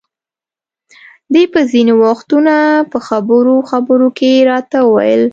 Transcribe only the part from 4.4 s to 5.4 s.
راته ویل.